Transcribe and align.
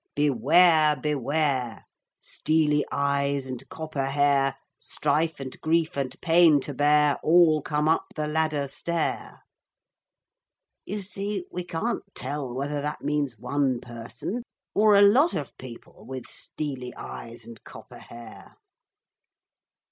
Beware, 0.15 0.95
beware, 0.95 1.85
Steely 2.19 2.83
eyes 2.91 3.45
and 3.45 3.61
copper 3.69 4.07
hair 4.07 4.55
Strife 4.79 5.39
and 5.39 5.61
grief 5.61 5.95
and 5.95 6.19
pain 6.21 6.59
to 6.61 6.73
bear 6.73 7.19
All 7.21 7.61
come 7.61 7.87
up 7.87 8.05
the 8.15 8.25
ladder 8.25 8.67
stair. 8.67 9.43
You 10.85 11.03
see 11.03 11.45
we 11.51 11.63
can't 11.63 12.01
tell 12.15 12.51
whether 12.51 12.81
that 12.81 13.03
means 13.03 13.37
one 13.37 13.79
person 13.79 14.41
or 14.73 14.95
a 14.95 15.03
lot 15.03 15.35
of 15.35 15.55
people 15.59 16.03
with 16.03 16.25
steely 16.25 16.95
eyes 16.95 17.45
and 17.45 17.63
copper 17.63 17.99
hair.' 17.99 18.55